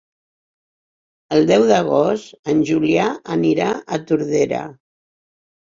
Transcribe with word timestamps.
El 1.37 1.45
deu 1.51 1.67
d'agost 1.73 2.35
en 2.55 2.65
Julià 2.71 3.07
anirà 3.39 3.71
a 3.99 4.05
Tordera. 4.11 4.69